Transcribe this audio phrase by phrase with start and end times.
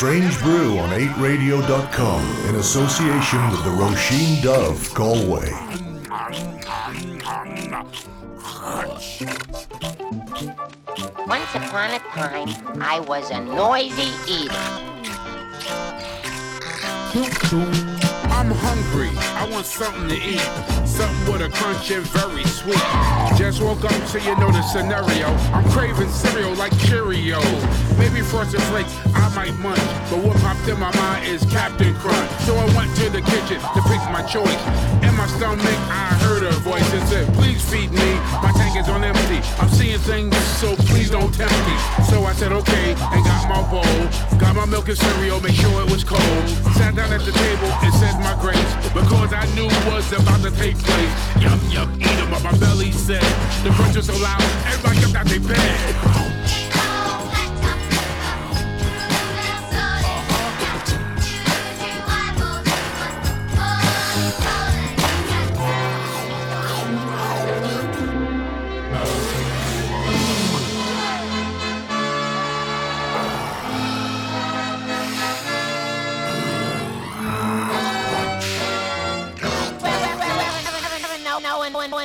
[0.00, 5.50] Strange Brew on 8radio.com in association with the Roisin Dubh Galway.
[11.26, 12.48] Once upon a time,
[12.80, 14.56] I was a noisy eater.
[18.40, 19.10] I'm hungry.
[19.36, 20.40] I want something to eat.
[20.88, 22.80] Something with a crunch and very sweet.
[23.36, 25.28] Just woke up so you know the scenario.
[25.52, 27.38] I'm craving cereal like Cheerio.
[27.98, 29.84] Maybe Frosted Flakes, I might munch.
[30.08, 32.30] But what popped in my mind is Captain Crunch.
[32.48, 34.64] So I went to the kitchen to pick my choice.
[35.20, 35.60] My stomach,
[35.92, 38.10] I heard a voice that said, Please feed me.
[38.40, 39.44] My tank is on empty.
[39.60, 41.76] I'm seeing things, so please don't tempt me.
[42.08, 43.84] So I said, Okay, and got my bowl.
[44.40, 46.48] Got my milk and cereal, make sure it was cold.
[46.72, 48.72] Sat down at the table and said my grace.
[48.96, 51.12] Because I knew what's about to take place.
[51.36, 52.42] Yup, yup, eat 'em up.
[52.42, 53.20] My belly said,
[53.60, 54.40] The crunch was so loud,
[54.72, 56.29] everybody jumped out their bed.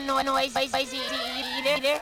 [0.06, 2.00] No, no, no, no, noise, noisy eater.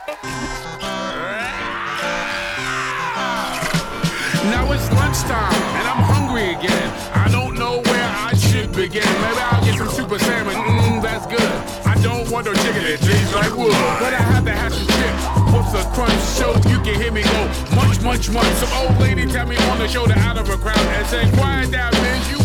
[4.51, 6.89] Now it's lunchtime and I'm hungry again.
[7.13, 9.05] I don't know where I should begin.
[9.05, 10.55] Maybe I'll get some super salmon.
[10.55, 11.51] Mmm, that's good.
[11.87, 13.71] I don't want no chicken, it tastes like wood.
[13.71, 15.53] But I have to have some chips.
[15.53, 18.53] What's a crunch so you can hear me go munch, munch, munch.
[18.55, 21.71] Some old lady tell me on the shoulder out of a crowd and say, Quiet
[21.71, 22.42] down, man, you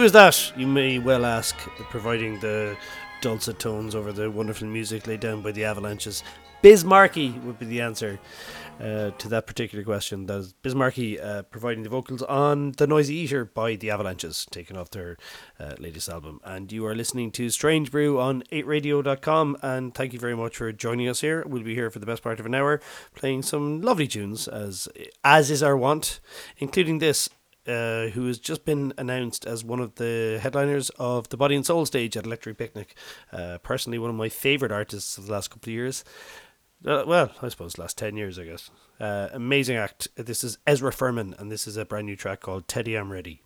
[0.00, 0.50] Who is that?
[0.56, 1.54] You may well ask,
[1.90, 2.74] providing the
[3.20, 6.24] dulcet tones over the wonderful music laid down by the Avalanches.
[6.62, 8.18] Biz Markie would be the answer
[8.80, 10.24] uh, to that particular question.
[10.24, 14.46] That is Biz Markie uh, providing the vocals on The Noisy Eater by the Avalanches,
[14.50, 15.18] taken off their
[15.58, 16.40] uh, latest album.
[16.44, 19.58] And you are listening to Strange Brew on 8radio.com.
[19.60, 21.44] And thank you very much for joining us here.
[21.46, 22.80] We'll be here for the best part of an hour,
[23.14, 24.88] playing some lovely tunes, as,
[25.22, 26.20] as is our wont,
[26.56, 27.28] including this
[27.66, 31.66] uh, who has just been announced as one of the headliners of the Body and
[31.66, 32.94] Soul stage at Electric Picnic.
[33.32, 36.04] Uh, personally, one of my favourite artists of the last couple of years.
[36.84, 38.70] Uh, well, I suppose last 10 years, I guess.
[38.98, 40.08] Uh, amazing act.
[40.16, 43.42] This is Ezra Furman, and this is a brand new track called Teddy I'm Ready.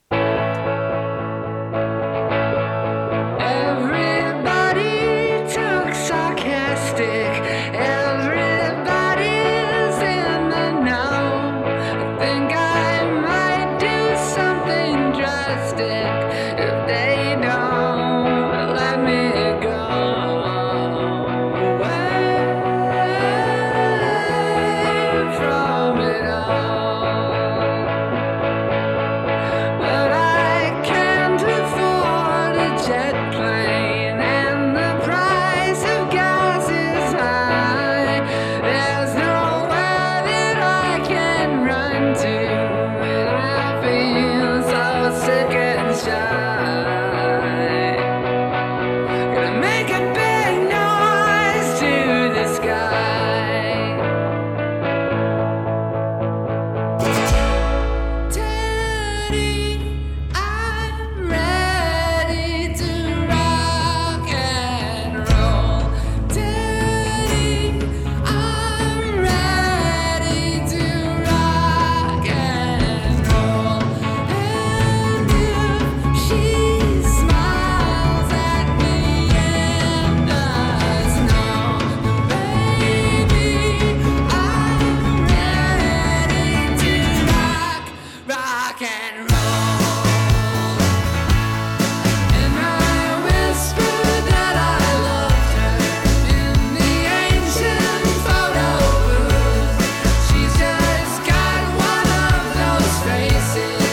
[103.45, 103.84] dancing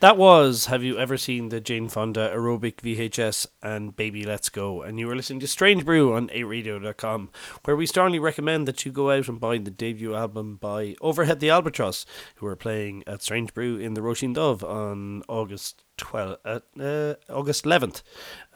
[0.00, 4.80] That was Have You Ever Seen the Jane Fonda Aerobic VHS and Baby Let's Go?
[4.80, 7.30] And you were listening to Strange Brew on 8radio.com,
[7.64, 11.40] where we strongly recommend that you go out and buy the debut album by Overhead
[11.40, 16.38] the Albatross, who are playing at Strange Brew in the Roisin Dubh on August 12,
[16.44, 18.02] uh, uh, August 11th.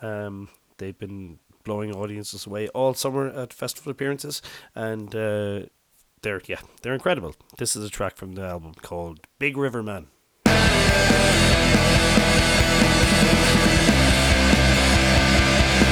[0.01, 4.43] Um, they've been blowing audiences away all summer at festival appearances,
[4.77, 5.63] and uh,
[6.23, 7.35] they're yeah they're incredible.
[7.59, 10.07] This is a track from the album called Big River Man.
[10.53, 10.61] イエー
[15.89, 15.92] イ!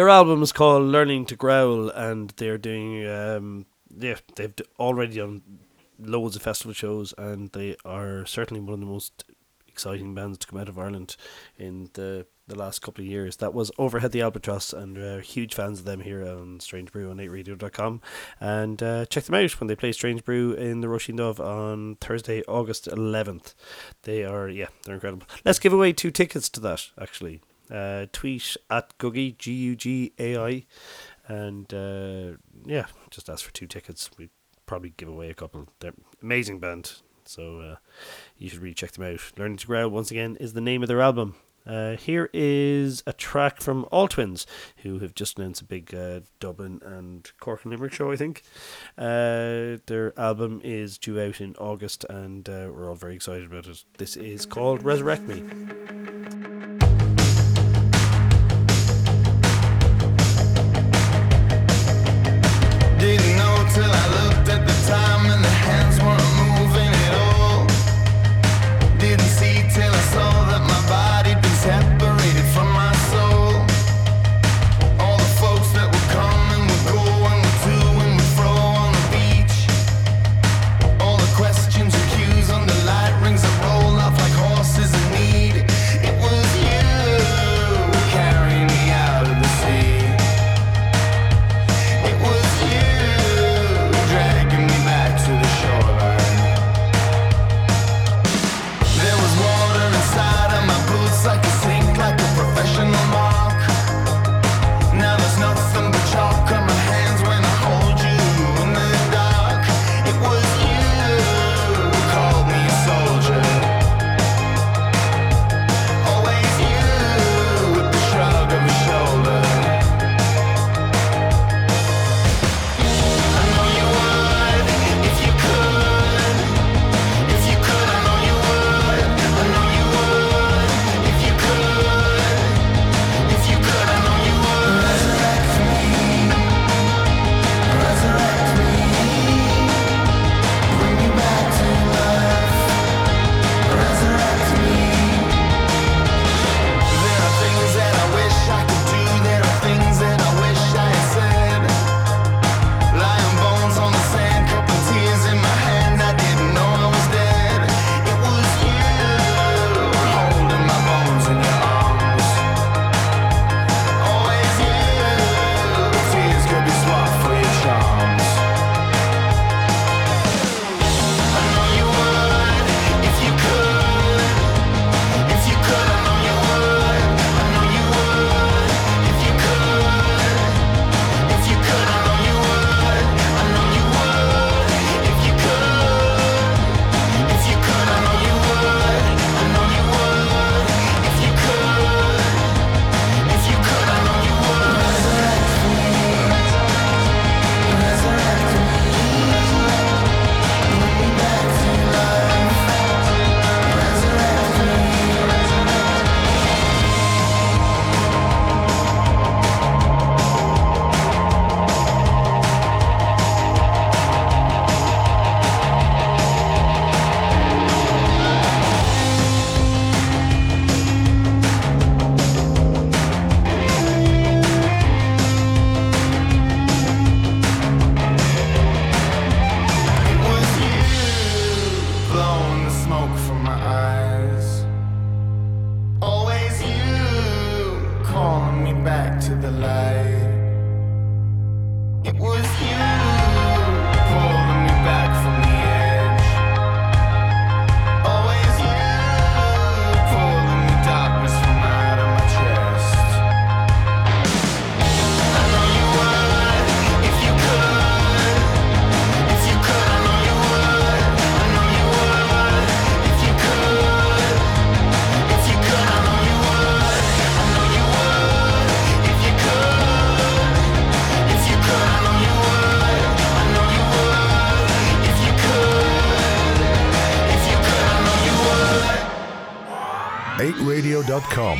[0.00, 5.42] Their album is called Learning to Growl, and they're doing um, yeah, they've already done
[5.98, 9.24] loads of festival shows, and they are certainly one of the most
[9.68, 11.16] exciting bands to come out of Ireland
[11.58, 13.36] in the the last couple of years.
[13.36, 17.10] That was Overhead the Albatross, and uh, huge fans of them here on Strange Brew
[17.10, 18.00] on 8radio.com.
[18.40, 21.96] And uh, check them out when they play Strange Brew in the Roisin Dubh on
[21.96, 23.52] Thursday, August 11th.
[24.04, 25.26] They are, yeah, they're incredible.
[25.44, 27.42] Let's give away two tickets to that, actually.
[27.70, 30.66] Uh, tweet at Googie, G U G A I.
[31.28, 34.10] And uh, yeah, just ask for two tickets.
[34.18, 34.30] We
[34.66, 35.68] probably give away a couple.
[35.78, 36.94] They're amazing band.
[37.24, 37.76] So uh,
[38.38, 39.20] you should really check them out.
[39.38, 41.36] Learning to Growl, once again, is the name of their album.
[41.66, 44.46] Uh, here is a track from All Twins,
[44.78, 48.42] who have just announced a big uh, Dublin and Cork and Limerick show, I think.
[48.96, 53.66] Uh, their album is due out in August, and uh, we're all very excited about
[53.66, 53.84] it.
[53.98, 55.44] This is called Resurrect Me.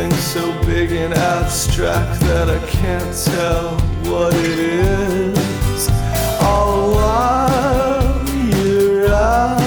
[0.00, 3.76] something so big and abstract that I can't tell
[4.10, 5.90] what it is.
[6.40, 9.58] All while you're out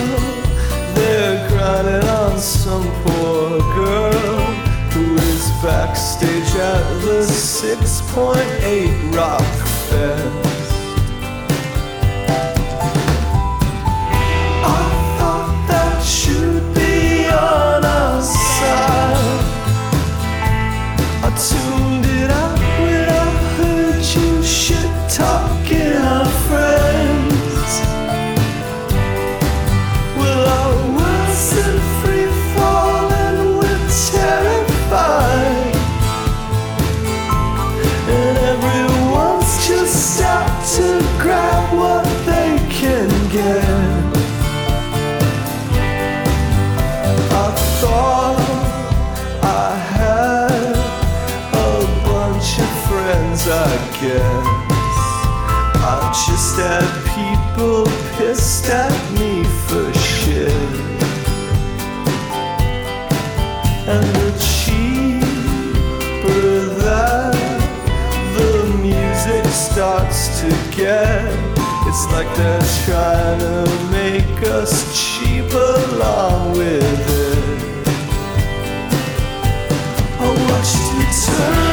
[0.95, 4.41] there grinding on some poor girl
[4.93, 8.52] who is backstage at the 6.8
[53.55, 54.97] I guess.
[55.85, 57.85] I just had people
[58.17, 60.49] pissed at me for shit.
[63.85, 65.43] And the cheaper
[66.81, 67.35] that
[68.37, 71.29] the music starts to get,
[71.87, 77.87] it's like they're trying to make us cheap along with it.
[80.19, 81.72] I watched you turn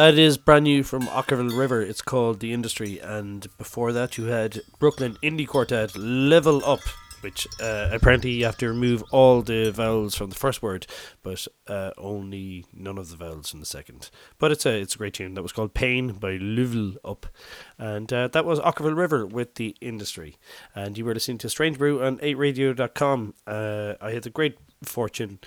[0.00, 1.82] That is brand new from Okkervil River.
[1.82, 2.98] It's called The Industry.
[3.00, 6.80] And before that, you had Brooklyn Indie Quartet LVL UP,
[7.20, 10.86] which uh, apparently you have to remove all the vowels from the first word,
[11.22, 14.08] but uh, only none of the vowels in the second.
[14.38, 15.34] But it's a it's a great tune.
[15.34, 17.26] That was called Pain by LVL UP.
[17.76, 20.38] And uh, that was Okkervil River with The Industry.
[20.74, 23.34] And you were listening to Strange Brew on 8radio.com.
[23.46, 25.38] Uh, I had the great fortune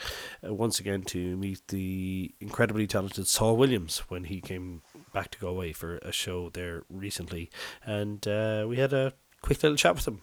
[0.47, 4.81] uh, once again to meet the incredibly talented Saul Williams when he came
[5.13, 7.49] back to Galway for a show there recently,
[7.83, 10.21] and uh, we had a quick little chat with him.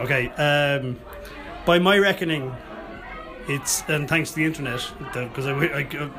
[0.00, 0.98] Okay, um,
[1.66, 2.54] by my reckoning,
[3.48, 4.80] it's and thanks to the internet
[5.12, 6.10] because I, I, I-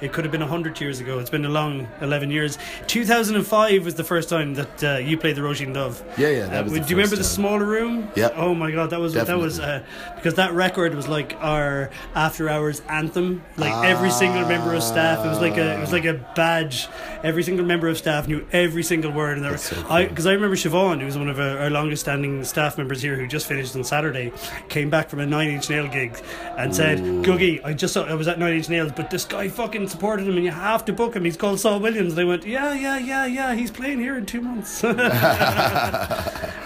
[0.00, 1.18] it could have been hundred years ago.
[1.18, 2.58] It's been a long eleven years.
[2.86, 6.02] Two thousand and five was the first time that uh, you played the Roisin Dubh.
[6.18, 8.10] Yeah, yeah, that Uh, was do the you remember first the smaller room?
[8.16, 8.34] Yep.
[8.36, 9.82] Oh my god, that was that was uh,
[10.14, 13.42] because that record was like our after hours anthem.
[13.56, 16.88] Like every single member of staff, it was like a it was like a badge.
[17.22, 20.32] Every single member of staff knew every single word, and there, so I because I
[20.32, 23.46] remember Siobhan, who was one of our, our longest standing staff members here, who just
[23.46, 24.32] finished on Saturday,
[24.68, 26.16] came back from a Nine Inch Nail gig
[26.56, 29.48] and said, "Googie, I just saw, I was at Nine Inch Nails, but this guy
[29.48, 31.24] fucking supported him, and you have to book him.
[31.24, 33.54] He's called Saul Williams." They went, "Yeah, yeah, yeah, yeah.
[33.54, 34.98] He's playing here in two months." but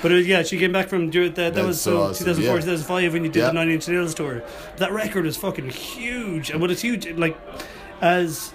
[0.05, 1.35] uh, yeah, she came back from do it.
[1.35, 2.61] That, that That's was so so awesome, 2004, yeah.
[2.61, 3.47] 2005 when you did Yeah.
[3.47, 4.43] the Nine Inch Nails tour.
[4.79, 7.37] That record was fucking huge, and what it's huge, like
[8.01, 8.53] as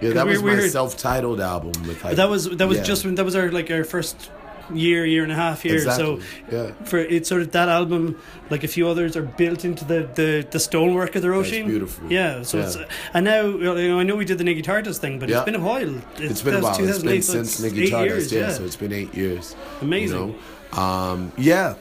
[0.00, 2.84] Yeah, that was we my heard- self-titled album with that was that was yeah.
[2.84, 4.30] just when that was our like our first
[4.72, 5.74] year, year and a half here.
[5.74, 6.72] Exactly, So yeah.
[6.84, 8.16] for it's sort of that album,
[8.50, 11.66] like a few others, are built into the the, the stonework of the Roisin.
[11.66, 12.10] beautiful.
[12.10, 12.42] Yeah.
[12.42, 12.64] So Yeah.
[12.66, 12.76] it's
[13.12, 13.58] and now you
[13.88, 15.38] know, I know we did the Niggy Tardust thing, but Yeah.
[15.38, 15.94] it's been a while.
[16.16, 16.70] it's been a while.
[16.70, 18.50] It's 2008, been so since it's Nicky years, yeah, yeah.
[18.52, 19.54] So it's been eight years.
[19.80, 20.18] Amazing.
[20.28, 20.36] You
[20.72, 20.80] know?
[20.82, 21.74] Um, yeah,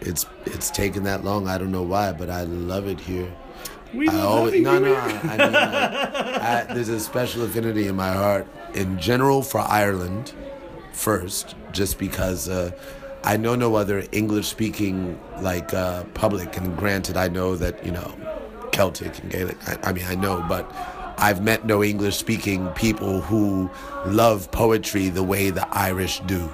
[0.00, 1.48] it's it's taken that long.
[1.48, 3.28] I don't know why, but I love it here.
[3.94, 4.94] We I love always, no, no.
[4.94, 10.32] I mean, like, I, there's a special affinity in my heart in general for Ireland,
[10.98, 12.70] first, just because uh,
[13.24, 16.56] I know no other English-speaking like uh, public.
[16.56, 18.12] And granted, I know that you know
[18.72, 19.56] Celtic and Gaelic.
[19.68, 20.70] I, I mean, I know, but
[21.18, 23.70] I've met no English-speaking people who
[24.06, 26.50] love poetry the way the Irish do.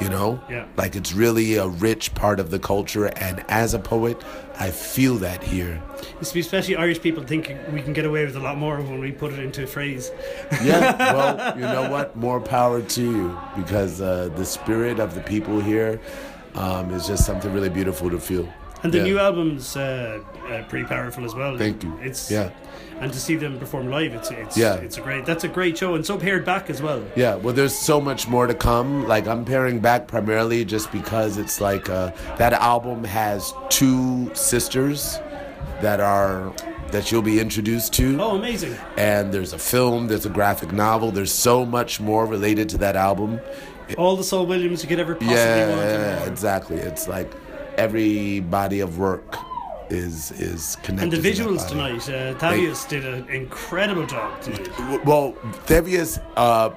[0.00, 0.64] You know, Yeah.
[0.78, 4.16] like it's really a rich part of the culture, and as a poet,
[4.60, 5.82] I feel that here.
[6.20, 9.32] Especially Irish people think we can get away with a lot more when we put
[9.32, 10.12] it into a phrase.
[10.62, 12.14] Yeah, well, you know what?
[12.14, 15.98] More power to you because uh, the spirit of the people here
[16.54, 18.52] um, is just something really beautiful to feel.
[18.82, 19.04] And the Yeah.
[19.04, 20.20] new album's uh,
[20.50, 21.56] uh, pretty powerful as well.
[21.58, 21.92] Thank you.
[22.02, 22.50] It's Yeah.
[23.00, 24.74] and to see them perform live, it's it's Yeah.
[24.76, 25.24] it's a great.
[25.26, 27.00] That's a great show, and so pared back as well.
[27.16, 29.06] Yeah, well, there's so much more to come.
[29.08, 35.18] Like, I'm paring back primarily just because it's like uh, that album has two sisters
[35.82, 36.52] that are
[36.90, 38.18] that you'll be introduced to.
[38.20, 38.74] Oh, amazing!
[38.96, 42.96] And there's a film, there's a graphic novel, there's so much more related to that
[42.96, 43.40] album.
[43.96, 45.80] All the Saul Williams you could ever possibly yeah, want.
[45.80, 46.76] yeah, exactly.
[46.76, 47.30] It's like
[47.80, 49.36] every body of work
[49.88, 51.14] is is connected.
[51.14, 51.98] And the visuals body.
[51.98, 54.68] tonight, uh, Thavius did an incredible job tonight.
[55.04, 55.32] Well,
[55.66, 56.70] Thavius uh,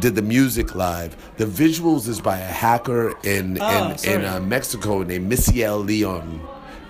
[0.00, 1.16] did the music live.
[1.38, 6.40] The visuals is by a hacker in Ah, in, in uh, Mexico named Misiel Leon.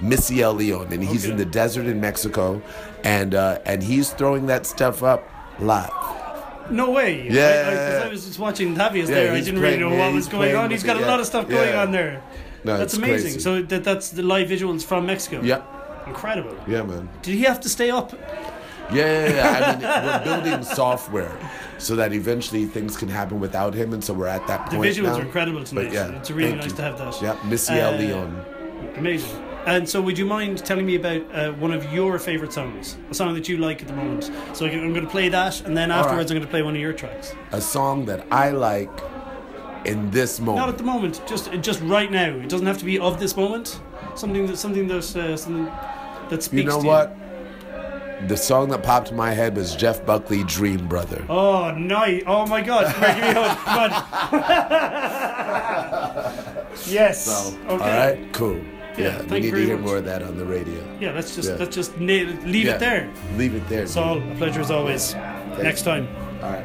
[0.00, 2.62] Misiel Leon, and he's in the desert in Mexico,
[3.04, 5.22] and uh, and he's throwing that stuff up
[5.60, 5.92] live.
[6.70, 7.28] No way.
[7.28, 7.98] Yeah.
[8.00, 9.32] I, I, I was just watching Thavius Yeah, there.
[9.32, 10.70] I didn't really know yeah, what was going on.
[10.70, 11.82] He's got a lot of stuff going Yeah.
[11.82, 12.22] on there.
[12.64, 13.32] No, that's amazing.
[13.32, 13.40] crazy.
[13.40, 15.40] So that that's the live visuals from Mexico.
[15.42, 16.06] Yep.
[16.06, 16.56] Incredible.
[16.66, 17.08] Yeah, man.
[17.22, 18.12] Did he have to stay up?
[18.92, 19.66] Yeah, yeah, yeah.
[19.66, 21.36] I mean, we're building software
[21.78, 24.82] so that eventually things can happen without him, and so we're at that point.
[24.82, 25.18] The visuals now.
[25.18, 25.84] are incredible tonight.
[25.84, 26.76] But yeah, it's really nice you.
[26.76, 27.22] to have that.
[27.22, 28.44] Yeah, Misiel Uh, Leon.
[28.96, 29.44] Amazing.
[29.66, 33.14] And so, would you mind telling me about uh, one of your favorite songs, a
[33.14, 34.30] song that you like at the moment?
[34.54, 36.36] So I'm going to play that, and then afterwards right.
[36.36, 37.34] I'm going to play one of your tracks.
[37.52, 38.90] A song that I like
[39.84, 40.58] in this moment.
[40.58, 42.30] Not at the moment, just just right now.
[42.36, 43.80] It doesn't have to be of this moment.
[44.14, 45.64] Something that something that uh, something
[46.28, 46.48] that speaks.
[46.50, 47.16] To you know what?
[48.28, 51.24] The song that popped in my head was Jeff Buckley, Dream Brother.
[51.30, 52.22] Oh, nice!
[52.26, 52.84] Oh my God!
[52.94, 53.42] Come here, me.
[53.64, 53.90] Come on.
[56.86, 57.24] yes.
[57.24, 57.72] So, okay.
[57.72, 58.60] all right, cool.
[58.98, 59.86] Yeah, Yeah, we you need to hear much.
[59.86, 60.74] more of that on the radio.
[61.00, 61.56] Yeah, let's just Yeah.
[61.56, 63.08] let's just leave Yeah, it there.
[63.36, 63.86] Leave it there.
[63.86, 65.14] Saul, a pleasure as always.
[65.62, 66.06] Next time.
[66.42, 66.64] All right.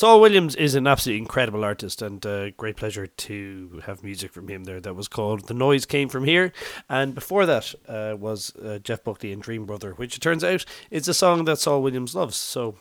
[0.00, 4.48] Saul Williams is an absolutely incredible artist, and uh, great pleasure to have music from
[4.48, 4.80] him there.
[4.80, 6.54] That was called "The Noise Came From Here,"
[6.88, 10.64] and before that uh, was uh, Jeff Buckley and Dream Brother, which it turns out
[10.90, 12.38] is a song that Saul Williams loves.
[12.38, 12.76] So,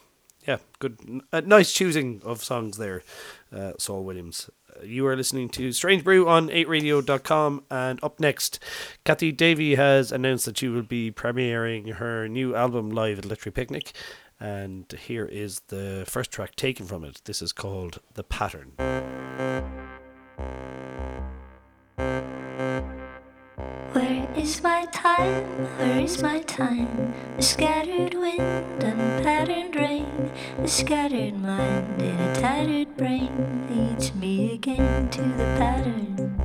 [0.48, 3.04] yeah, good, uh, nice choosing of songs there,
[3.54, 4.50] uh, Saul Williams.
[4.74, 8.60] Uh, You are listening to Strange Brew on 8radio.com, and up next,
[9.04, 13.52] Cathy Davey has announced that she will be premiering her new album live at Literary
[13.52, 13.92] Picnic.
[14.40, 17.22] And here is the first track taken from it.
[17.26, 18.72] This is called The Pattern.
[24.40, 25.44] Is my time?
[25.78, 27.14] Where is my time?
[27.36, 34.54] The scattered wind and patterned rain, the scattered mind in a tattered brain leads me
[34.54, 36.40] again to the pattern.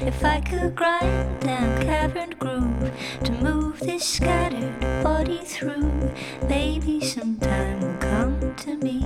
[0.00, 2.92] If I could grind down caverned groove
[3.24, 6.12] to move this scattered body through,
[6.48, 9.04] maybe some time will come to me.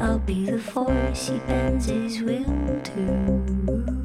[0.00, 3.97] I'll be the force he bends his will to.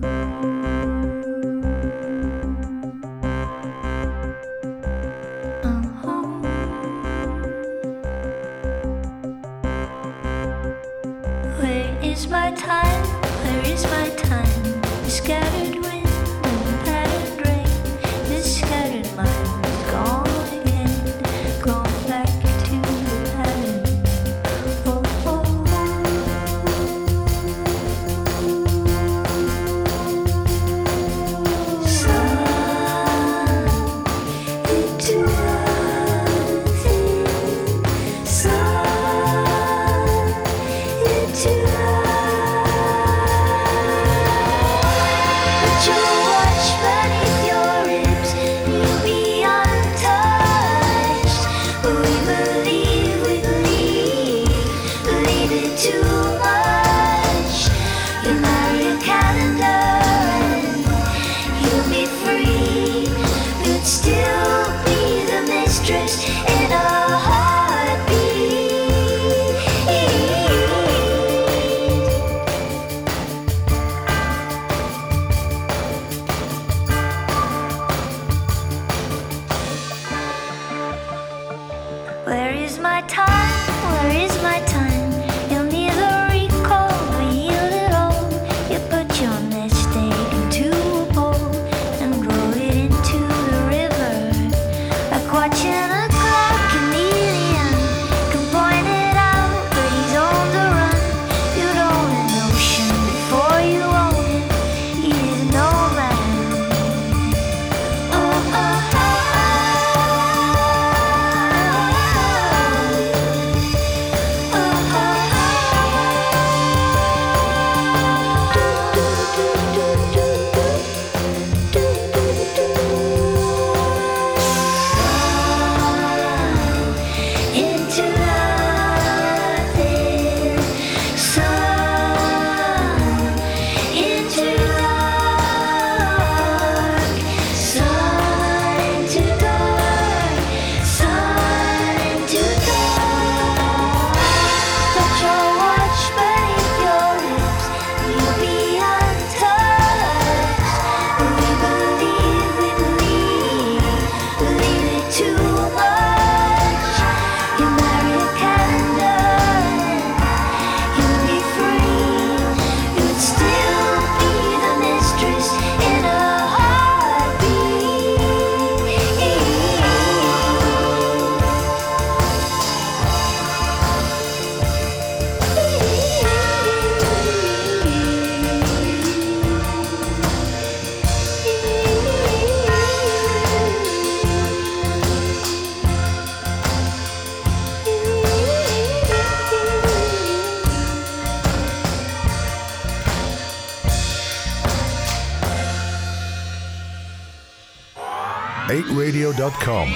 [12.27, 13.05] My time?
[13.43, 15.09] Where is my time?
[15.09, 15.72] Scattered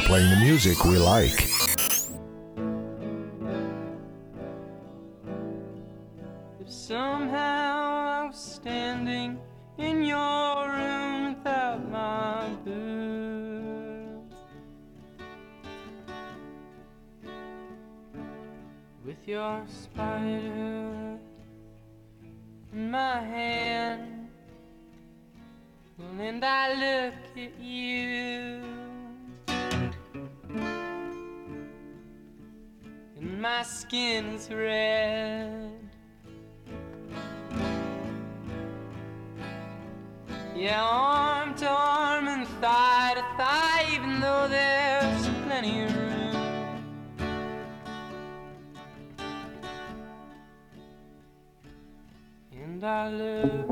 [0.07, 1.49] playing the music we like.
[6.61, 9.37] If somehow I was standing
[9.77, 14.35] in your room without my boots,
[19.05, 21.19] with your spider
[22.71, 24.29] in my hand,
[26.17, 28.76] and I look at you.
[33.19, 35.71] And my skin is red.
[40.55, 46.17] Yeah, arm to arm and thigh to thigh, even though there's plenty of room.
[52.53, 53.67] And I look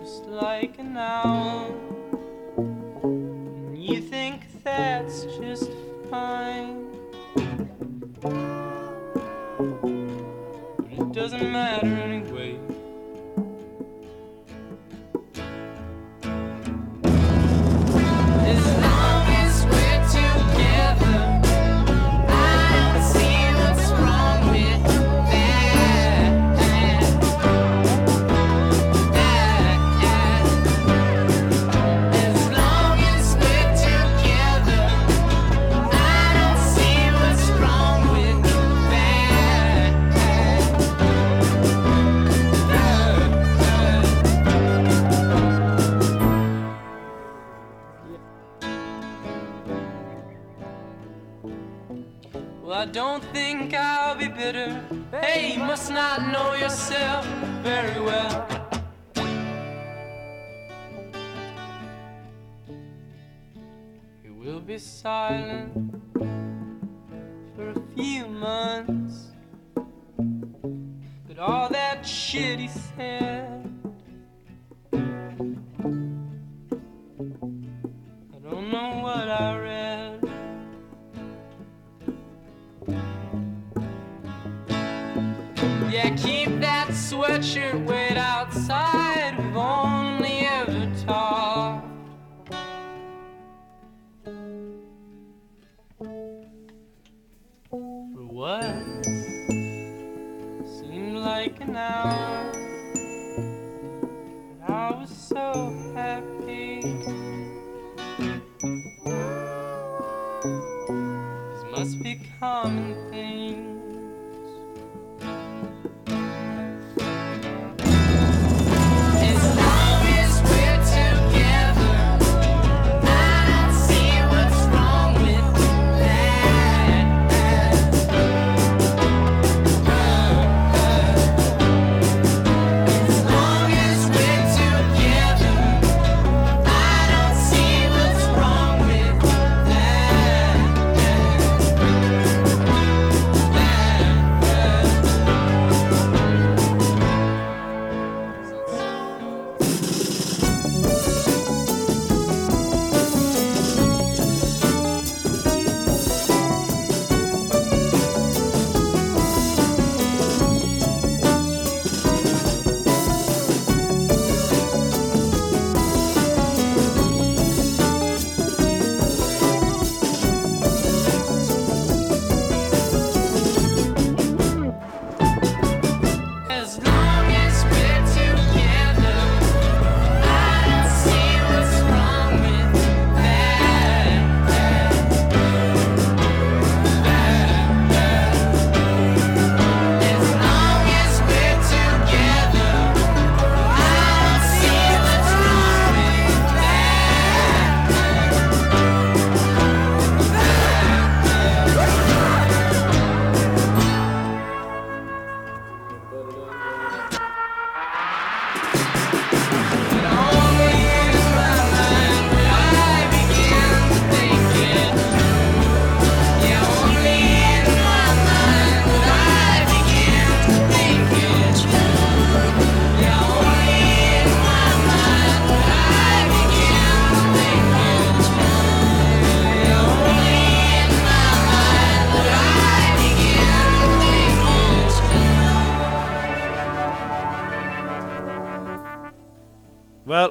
[0.00, 1.72] just like an owl,
[3.02, 5.70] and you think that's just
[6.10, 6.89] fine.
[8.22, 8.32] It
[11.12, 12.59] doesn't matter anyway.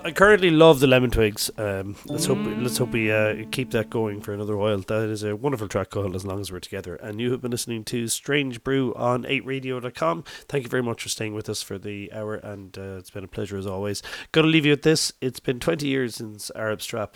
[0.09, 1.51] I currently love the Lemon Twigs.
[1.55, 4.79] Um, let's hope let's hope we uh, keep that going for another while.
[4.79, 7.51] That is a wonderful track called "As Long as We're Together." And you have been
[7.51, 10.23] listening to Strange Brew on 8radio.com.
[10.47, 13.23] Thank you very much for staying with us for the hour, and uh, it's been
[13.23, 14.01] a pleasure as always.
[14.31, 15.13] Got to leave you with this.
[15.21, 17.15] It's been 20 years since Arab Strap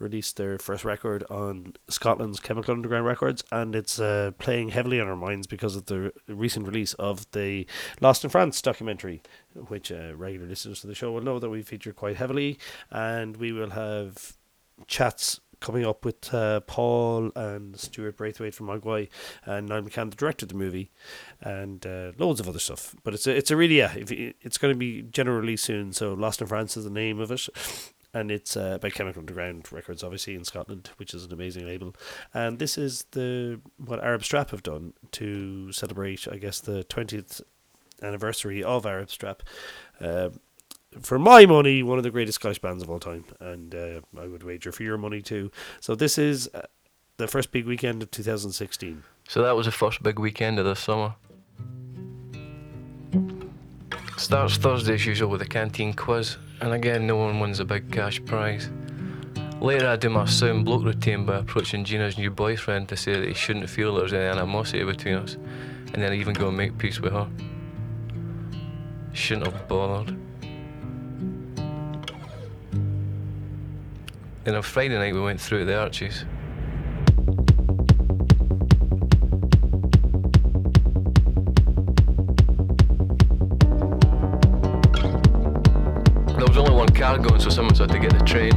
[0.00, 5.08] released their first record on Scotland's Chemical Underground Records, and it's uh, playing heavily on
[5.08, 7.66] our minds because of the recent release of the
[8.00, 9.22] Lost in France documentary,
[9.54, 12.58] which uh, regular listeners to the show will know that we feature quite heavily,
[12.90, 14.36] and we will have
[14.86, 19.08] chats coming up with uh, Paul and Stuart Braithwaite from Mogwai
[19.44, 20.90] and Niall McCann, the director of the movie,
[21.40, 22.96] and uh, loads of other stuff.
[23.04, 25.92] But it's a, it's a really yeah, it's going to be generally soon.
[25.92, 27.46] So Lost in France is the name of it.
[28.12, 31.94] And it's uh, by Chemical Underground Records, obviously in Scotland, which is an amazing label.
[32.34, 37.40] And this is the what Arab Strap have done to celebrate, I guess, the twentieth
[38.02, 39.42] anniversary of Arab Strap.
[40.00, 40.30] Uh,
[41.00, 44.26] for my money, one of the greatest Scottish bands of all time, and uh, I
[44.26, 45.52] would wager for your money too.
[45.80, 46.62] So this is uh,
[47.16, 49.04] the first big weekend of 2016.
[49.28, 51.14] So that was the first big weekend of the summer.
[54.16, 57.90] Starts Thursday as usual with a canteen quiz, and again no one wins a big
[57.90, 58.70] cash prize.
[59.60, 63.28] Later I do my sound bloke routine by approaching Gina's new boyfriend to say that
[63.28, 65.34] he shouldn't feel there's any animosity between us,
[65.92, 67.28] and then I even go and make peace with her.
[69.12, 70.16] Shouldn't have bothered.
[74.44, 76.24] Then on Friday night we went through the arches.
[87.10, 88.52] Car going, so someone had to get the train.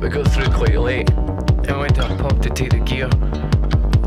[0.00, 3.08] We got through quite late and went to a pub to take the gear.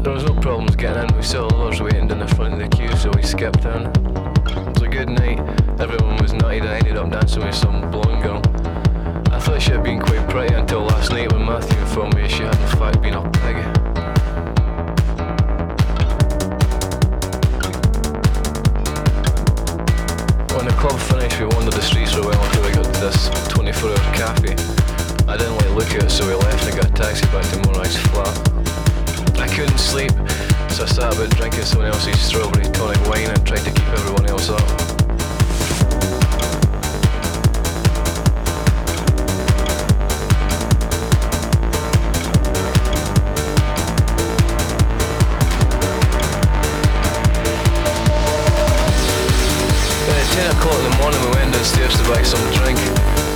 [0.03, 1.15] There was no problems getting in.
[1.15, 3.83] We saw others waiting in the front of the queue, so we skipped in.
[3.87, 5.39] It was a good night.
[5.79, 6.59] Everyone was nutty.
[6.61, 8.41] I ended up dancing with some blonde girl.
[9.31, 12.43] I thought she had been quite pretty until last night when Matthew informed me she
[12.43, 13.74] had in fact been a pig.
[20.95, 23.89] Club finished, we wandered the streets for a while until we got to this 24
[23.89, 24.55] hour cafe.
[25.27, 27.57] I didn't like look at it, so we left and got a taxi back to
[27.67, 28.31] Moonrise flat.
[29.37, 30.11] I couldn't sleep,
[30.71, 34.25] so I sat about drinking someone else's strawberry tonic wine and tried to keep everyone
[34.27, 34.84] else up.
[51.65, 52.77] Downstairs to buy some drink.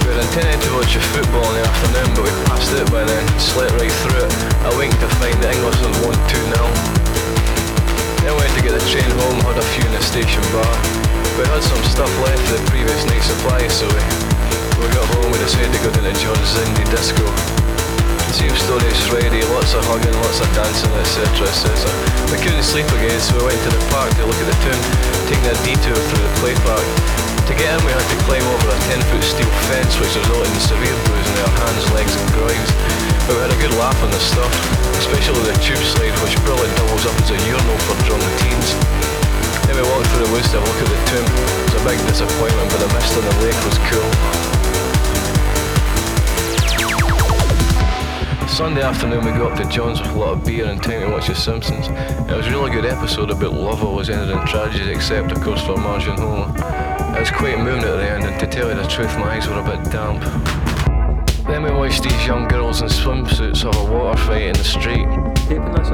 [0.06, 3.02] We had intended to watch a football in the afternoon but we passed it by
[3.02, 4.30] then, slept right through it.
[4.62, 6.62] I winked to find that England had won 2 0.
[8.22, 10.70] Then went to get the train home, had a few in the station bar.
[11.42, 14.02] We had some stuff left of the previous night's supply so we,
[14.78, 17.26] we got home we decided to go down to John's Indie Disco.
[18.30, 21.50] Same story as Friday, lots of hugging, lots of dancing, etc.
[21.50, 21.66] etc.
[22.30, 24.82] We couldn't sleep again, so we went to the park to look at the tomb,
[25.26, 27.29] taking a detour through the play park.
[27.50, 30.54] To get in, we had to climb over a 10 foot steel fence, which resulted
[30.54, 32.70] in severe bruising in our hands, legs, and groins.
[33.26, 34.54] But we had a good laugh on the stuff,
[35.02, 38.70] especially the tube slide, which probably doubles up as a urinal for drunk teens.
[39.66, 41.26] Then we walked through the woods to have a look at the tomb.
[41.26, 44.10] It was a big disappointment, but the mist on the lake was cool.
[48.46, 51.10] Sunday afternoon we got up to John's with a lot of beer and time to
[51.10, 51.88] watch The Simpsons.
[52.30, 55.66] It was a really good episode about love always ended in tragedy except of course
[55.66, 56.89] for Marge and Homer.
[57.20, 59.46] It was quite moving at the end and to tell you the truth my eyes
[59.46, 60.24] were a bit damp.
[61.44, 65.04] Then we watched these young girls in swimsuits have a water fight in the street.
[65.52, 65.92] Keeping us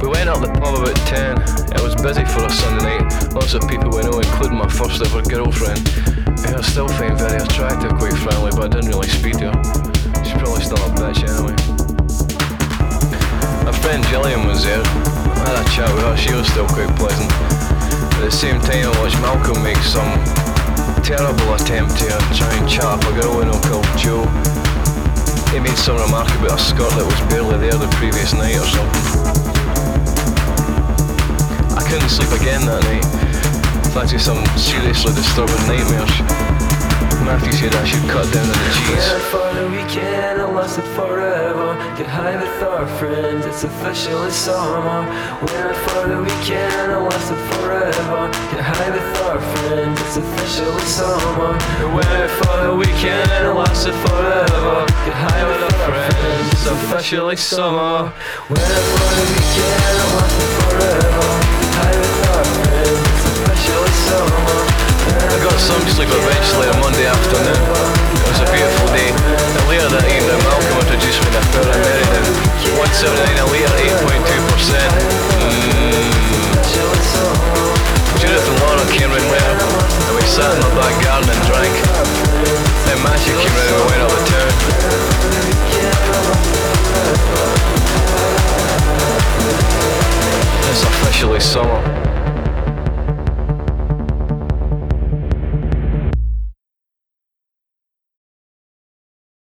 [0.00, 1.36] We went up the pub about 10.
[1.68, 3.34] It was busy for a Sunday night.
[3.36, 5.84] Lots of people we know, including my first ever girlfriend,
[6.48, 9.60] who I still find very attractive, quite frankly, but I didn't really speak to her.
[10.24, 11.60] She's probably still a bitch anyway.
[13.68, 14.80] My friend Gillian was there.
[14.80, 17.51] I had a chat with her, she was still quite pleasant.
[18.22, 20.06] At the same time, I watched Malcolm make some
[21.02, 22.06] terrible attempt to
[22.38, 24.22] try and chat up a girl we know called Joe.
[25.50, 28.68] He made some remark about a skirt that was barely there the previous night or
[28.70, 29.04] something.
[31.74, 33.02] I couldn't sleep again that night.
[33.90, 36.71] Thanks to some seriously disturbing nightmares.
[37.24, 38.98] Matthew said I should cut down on the cheese.
[38.98, 41.78] Well, for the weekend, I lost it forever.
[41.96, 45.06] Get high with our friends, it's officially summer.
[45.40, 48.26] Well, for the weekend, I lost it forever.
[48.50, 51.54] Get high with our friends, it's officially summer.
[51.94, 54.86] Well, for the weekend, I lost it forever.
[55.06, 58.12] Get high with our friends, it's officially summer.
[58.50, 61.30] Well, for the weekend, I lost it forever.
[61.62, 64.91] Get high with our friends, it's officially summer.
[65.02, 67.58] I got some sleep eventually on Monday afternoon.
[67.58, 69.10] It was a beautiful day.
[69.10, 72.24] And later that evening, Malcolm introduced me to Farrah Meriden.
[72.78, 74.22] 179 a liter, 8.2%.
[75.42, 76.12] Mm.
[78.22, 79.56] Judith and Laura came in later,
[80.06, 81.74] and we sat in my back garden and drank.
[82.86, 84.52] Then Masha came in and we went up the town.
[90.70, 92.01] It's officially summer.